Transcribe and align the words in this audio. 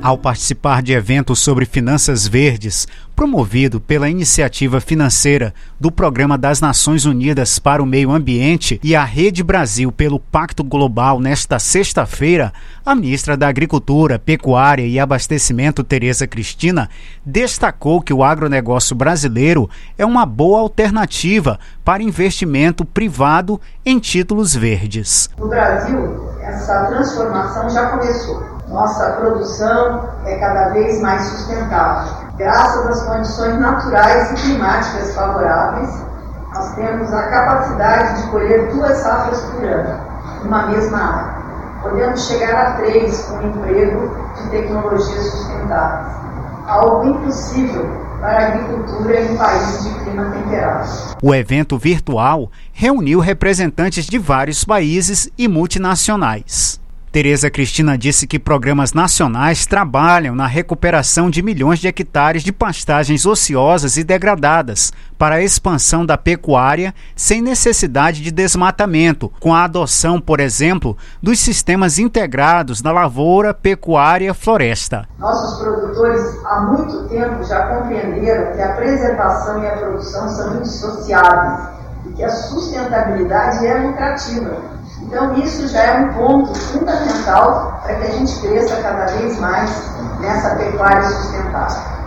Ao 0.00 0.16
participar 0.16 0.80
de 0.80 0.92
eventos 0.92 1.40
sobre 1.40 1.66
finanças 1.66 2.26
verdes, 2.26 2.86
promovido 3.16 3.80
pela 3.80 4.08
iniciativa 4.08 4.80
financeira 4.80 5.52
do 5.78 5.90
Programa 5.90 6.38
das 6.38 6.60
Nações 6.60 7.04
Unidas 7.04 7.58
para 7.58 7.82
o 7.82 7.86
Meio 7.86 8.12
Ambiente 8.12 8.78
e 8.82 8.94
a 8.94 9.02
Rede 9.02 9.42
Brasil 9.42 9.90
pelo 9.90 10.20
Pacto 10.20 10.62
Global 10.62 11.18
nesta 11.18 11.58
sexta-feira, 11.58 12.52
a 12.86 12.94
ministra 12.94 13.36
da 13.36 13.48
Agricultura, 13.48 14.20
Pecuária 14.20 14.86
e 14.86 15.00
Abastecimento, 15.00 15.82
Tereza 15.82 16.28
Cristina, 16.28 16.88
destacou 17.26 18.00
que 18.00 18.12
o 18.12 18.22
agronegócio 18.22 18.94
brasileiro 18.94 19.68
é 19.98 20.06
uma 20.06 20.24
boa 20.24 20.60
alternativa 20.60 21.58
para 21.84 22.04
investimento 22.04 22.84
privado 22.84 23.60
em 23.84 23.98
títulos 23.98 24.54
verdes. 24.54 25.28
No 25.36 25.48
Brasil, 25.48 26.30
essa 26.40 26.84
transformação 26.86 27.68
já 27.68 27.90
começou 27.90 28.57
nossa 28.68 29.12
produção 29.12 30.08
é 30.24 30.36
cada 30.36 30.68
vez 30.70 31.00
mais 31.00 31.22
sustentável. 31.22 32.12
Graças 32.36 32.86
às 32.86 33.02
condições 33.02 33.58
naturais 33.58 34.30
e 34.30 34.34
climáticas 34.34 35.14
favoráveis, 35.14 35.90
nós 36.54 36.74
temos 36.74 37.12
a 37.12 37.22
capacidade 37.28 38.22
de 38.22 38.30
colher 38.30 38.70
duas 38.72 38.96
safras 38.98 39.40
por 39.42 39.64
ano, 39.64 40.00
numa 40.44 40.66
mesma 40.66 40.98
área. 40.98 41.38
Podemos 41.82 42.26
chegar 42.26 42.54
a 42.54 42.72
três 42.72 43.22
com 43.22 43.38
o 43.38 43.46
emprego 43.46 44.16
de 44.36 44.50
tecnologias 44.50 45.30
sustentáveis. 45.30 46.12
Algo 46.66 47.08
impossível 47.08 47.88
para 48.20 48.38
a 48.38 48.46
agricultura 48.48 49.20
em 49.20 49.36
países 49.36 49.84
de 49.84 50.00
clima 50.00 50.24
temperado. 50.30 50.88
O 51.22 51.34
evento 51.34 51.78
virtual 51.78 52.50
reuniu 52.72 53.20
representantes 53.20 54.06
de 54.06 54.18
vários 54.18 54.64
países 54.64 55.30
e 55.38 55.48
multinacionais. 55.48 56.80
Tereza 57.18 57.50
Cristina 57.50 57.98
disse 57.98 58.28
que 58.28 58.38
programas 58.38 58.92
nacionais 58.92 59.66
trabalham 59.66 60.36
na 60.36 60.46
recuperação 60.46 61.28
de 61.28 61.42
milhões 61.42 61.80
de 61.80 61.88
hectares 61.88 62.44
de 62.44 62.52
pastagens 62.52 63.26
ociosas 63.26 63.96
e 63.96 64.04
degradadas 64.04 64.92
para 65.18 65.34
a 65.34 65.42
expansão 65.42 66.06
da 66.06 66.16
pecuária 66.16 66.94
sem 67.16 67.42
necessidade 67.42 68.22
de 68.22 68.30
desmatamento, 68.30 69.32
com 69.40 69.52
a 69.52 69.64
adoção, 69.64 70.20
por 70.20 70.38
exemplo, 70.38 70.96
dos 71.20 71.40
sistemas 71.40 71.98
integrados 71.98 72.80
da 72.80 72.92
lavoura, 72.92 73.52
pecuária, 73.52 74.32
floresta. 74.32 75.08
Nossos 75.18 75.60
produtores 75.60 76.22
há 76.44 76.60
muito 76.60 77.08
tempo 77.08 77.42
já 77.42 77.66
compreenderam 77.66 78.52
que 78.54 78.62
a 78.62 78.74
preservação 78.74 79.64
e 79.64 79.66
a 79.66 79.72
produção 79.72 80.28
são 80.28 80.58
indissociáveis 80.58 81.68
e 82.06 82.12
que 82.12 82.22
a 82.22 82.30
sustentabilidade 82.30 83.66
é 83.66 83.74
lucrativa 83.74 84.77
então, 85.02 85.38
isso 85.38 85.68
já 85.68 85.82
é 85.82 86.00
um 86.00 86.12
ponto 86.12 86.54
fundamental 86.54 87.80
para 87.82 87.94
que 87.94 88.06
a 88.06 88.10
gente 88.10 88.40
cresça 88.40 88.76
cada 88.82 89.06
vez 89.06 89.38
mais 89.38 89.70
nessa 90.20 90.56
pecuária 90.56 91.08
sustentável. 91.08 91.98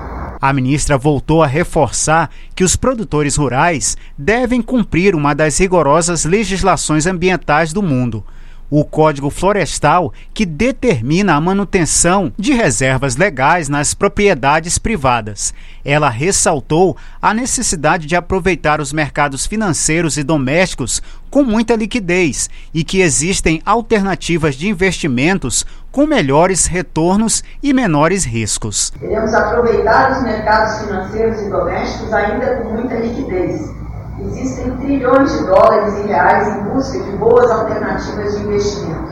A 0.42 0.54
ministra 0.54 0.98
voltou 0.98 1.44
a 1.44 1.48
reforçar 1.48 2.30
que 2.56 2.64
os 2.64 2.76
produtores 2.76 3.36
rurais 3.36 3.96
devem 4.18 4.62
cumprir 4.62 5.16
uma 5.16 5.34
das 5.34 5.58
rigorosas 5.60 6.26
legislações 6.26 7.06
ambientais 7.06 7.72
do 7.72 7.82
mundo 7.82 8.26
o 8.72 8.86
Código 8.86 9.30
Florestal, 9.30 10.14
que 10.34 10.46
determina 10.46 11.36
a 11.36 11.42
manutenção 11.42 12.32
de 12.40 12.54
reservas 12.54 13.18
legais 13.18 13.68
nas 13.68 13.94
propriedades 13.94 14.78
privadas. 14.80 15.54
Ela 15.84 16.10
ressaltou 16.10 16.96
a 17.22 17.34
necessidade 17.34 18.08
de 18.08 18.16
aproveitar 18.16 18.80
os 18.80 18.94
mercados 18.94 19.46
financeiros 19.46 20.16
e 20.16 20.24
domésticos 20.24 21.02
com 21.30 21.44
muita 21.44 21.76
liquidez 21.76 22.50
e 22.74 22.84
que 22.84 23.02
existem 23.02 23.62
alternativas 23.66 24.56
de 24.56 24.70
investimentos 24.70 25.66
com 25.92 26.08
melhores 26.08 26.66
retornos 26.66 27.44
e 27.62 27.74
menores 27.74 28.24
riscos. 28.24 28.92
Queremos 28.98 29.34
aproveitar 29.34 30.14
os 30.14 30.24
mercados 30.24 30.86
financeiros 30.86 31.42
e 31.42 31.50
domésticos 31.50 32.14
ainda 32.14 32.56
com 32.56 32.74
muita 32.74 32.96
liquidez 32.96 33.81
Existem 34.26 34.72
trilhões 34.78 35.32
de 35.32 35.46
dólares 35.46 35.98
e 35.98 36.08
reais 36.08 36.48
em 36.48 36.64
busca 36.66 37.00
de 37.00 37.12
boas 37.18 37.50
alternativas 37.50 38.38
de 38.38 38.44
investimento, 38.44 39.12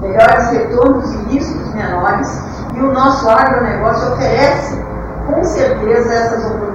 melhores 0.00 0.50
retornos 0.50 1.10
e 1.12 1.16
riscos 1.32 1.74
menores, 1.74 2.28
e 2.74 2.80
o 2.80 2.92
nosso 2.92 3.28
agronegócio 3.28 4.12
oferece, 4.12 4.84
com 5.26 5.42
certeza, 5.44 6.12
essas 6.12 6.44
oportunidades. 6.44 6.73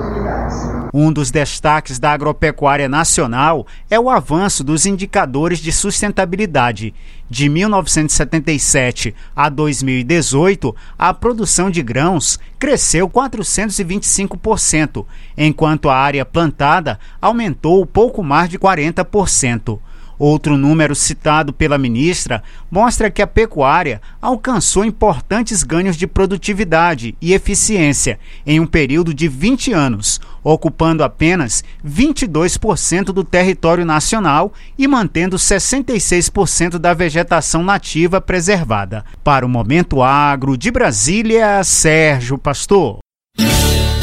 Um 0.93 1.11
dos 1.13 1.29
destaques 1.29 1.99
da 1.99 2.11
agropecuária 2.11 2.89
nacional 2.89 3.67
é 3.89 3.99
o 3.99 4.09
avanço 4.09 4.63
dos 4.63 4.85
indicadores 4.85 5.59
de 5.59 5.71
sustentabilidade. 5.71 6.93
De 7.29 7.47
1977 7.47 9.13
a 9.35 9.49
2018, 9.49 10.75
a 10.97 11.13
produção 11.13 11.69
de 11.69 11.83
grãos 11.83 12.39
cresceu 12.57 13.07
425%, 13.07 15.05
enquanto 15.37 15.89
a 15.89 15.95
área 15.95 16.25
plantada 16.25 16.99
aumentou 17.21 17.85
pouco 17.85 18.23
mais 18.23 18.49
de 18.49 18.57
40%. 18.57 19.79
Outro 20.19 20.57
número 20.57 20.93
citado 20.93 21.53
pela 21.53 21.77
ministra 21.77 22.43
mostra 22.69 23.09
que 23.09 23.21
a 23.21 23.27
pecuária 23.27 24.01
alcançou 24.21 24.83
importantes 24.83 25.63
ganhos 25.63 25.95
de 25.95 26.05
produtividade 26.05 27.15
e 27.21 27.33
eficiência 27.33 28.19
em 28.45 28.59
um 28.59 28.67
período 28.67 29.13
de 29.13 29.29
20 29.29 29.71
anos, 29.71 30.19
ocupando 30.43 31.05
apenas 31.05 31.63
22% 31.87 33.05
do 33.05 33.23
território 33.23 33.85
nacional 33.85 34.51
e 34.77 34.87
mantendo 34.87 35.37
66% 35.37 36.77
da 36.77 36.93
vegetação 36.93 37.63
nativa 37.63 38.19
preservada. 38.19 39.05
Para 39.23 39.45
o 39.45 39.49
Momento 39.49 40.03
Agro 40.03 40.57
de 40.57 40.69
Brasília, 40.69 41.63
Sérgio 41.63 42.37
Pastor. 42.37 42.99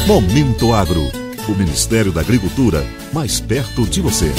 Momento 0.07 0.73
Agro. 0.73 1.11
O 1.47 1.51
Ministério 1.51 2.11
da 2.11 2.21
Agricultura 2.21 2.85
mais 3.13 3.39
perto 3.39 3.85
de 3.85 4.01
você. 4.01 4.33